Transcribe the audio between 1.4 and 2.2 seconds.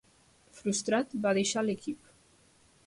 deixar l'equip.